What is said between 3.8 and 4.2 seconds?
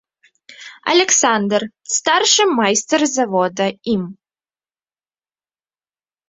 ім.